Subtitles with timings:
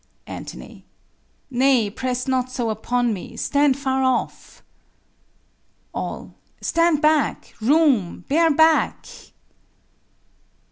[0.25, 0.55] Ant.
[1.51, 4.63] Nay, press not so upon me; stand far off.
[5.93, 6.33] All.
[6.59, 7.53] Stand back!
[7.61, 8.25] room!
[8.27, 9.05] bear back!